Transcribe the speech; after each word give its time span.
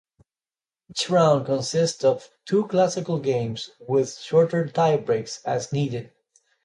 Each 0.89 1.11
round 1.11 1.45
consists 1.45 2.03
of 2.03 2.27
two 2.47 2.65
classical 2.65 3.19
games 3.19 3.69
with 3.87 4.17
shorter 4.17 4.65
tiebreaks 4.65 5.45
as 5.45 5.71
needed. 5.71 6.11